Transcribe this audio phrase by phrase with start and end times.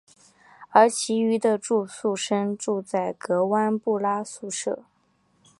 [0.71, 4.79] 而其余的住宿生住在格湾布拉宿舍。